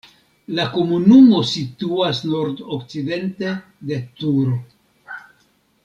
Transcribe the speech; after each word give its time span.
La 0.59 0.63
komunumo 0.77 1.41
situas 1.49 2.21
nordokcidente 2.31 3.53
de 3.91 4.01
Turo. 4.23 4.59